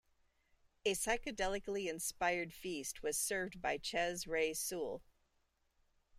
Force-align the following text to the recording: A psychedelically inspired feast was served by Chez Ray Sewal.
A 0.83 0.95
psychedelically 0.95 1.85
inspired 1.87 2.55
feast 2.55 3.03
was 3.03 3.19
served 3.19 3.61
by 3.61 3.77
Chez 3.77 4.25
Ray 4.25 4.49
Sewal. 4.51 5.03